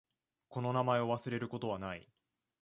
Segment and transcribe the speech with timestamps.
[0.49, 2.07] この名前を忘れることはない。